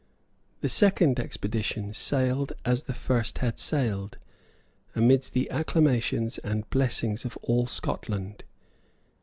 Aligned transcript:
The 0.61 0.67
second 0.67 1.19
expedition 1.19 1.93
sailed 1.93 2.53
as 2.65 2.85
the 2.85 2.93
first 2.95 3.37
had 3.37 3.59
sailed, 3.59 4.17
amidst 4.95 5.33
the 5.33 5.47
acclamations 5.51 6.39
and 6.39 6.67
blessings 6.71 7.23
of 7.23 7.37
all 7.43 7.67
Scotland. 7.67 8.43